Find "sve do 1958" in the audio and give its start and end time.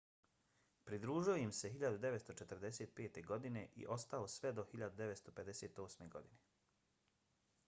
4.37-6.09